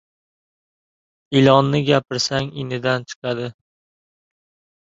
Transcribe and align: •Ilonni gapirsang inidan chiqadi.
•Ilonni 1.39 1.81
gapirsang 1.89 2.47
inidan 2.61 2.99
chiqadi. 3.07 3.47